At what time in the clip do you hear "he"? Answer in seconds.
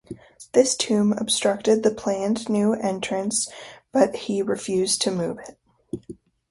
4.15-4.41